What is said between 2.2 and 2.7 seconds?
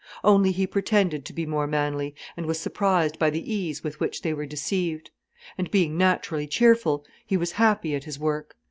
and was